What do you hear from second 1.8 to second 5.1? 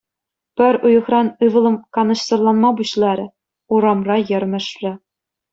канӑҫсӑрланма пуҫларӗ, урамра йӗрмӗшрӗ.